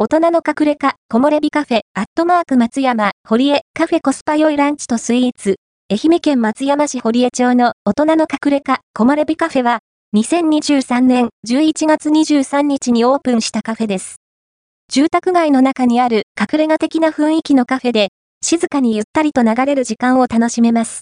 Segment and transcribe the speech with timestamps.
[0.00, 5.56] 大人の隠れ家、木漏れ日カフェ、アットマーク松山、堀江、カフェコスパ良いランチとスイーツ、
[5.90, 9.80] 愛媛県松山市堀江町の大人の隠れ家、木漏れ日カフェは、
[10.16, 14.20] 2023年11月23日にオープンしたカフェです。
[14.88, 18.10] 住宅街の中にある隠れ家的な雰囲気のカフェで、
[18.40, 20.96] 静かにゆったりと流れる時間を楽しめます。